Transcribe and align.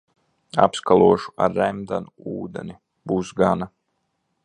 Apskalošu 0.63 1.35
ar 1.47 1.53
remdenu 1.59 2.33
ūdeni, 2.35 2.81
būs 3.13 3.37
gana. 3.43 3.73